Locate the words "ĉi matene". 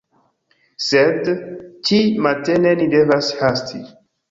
1.91-2.75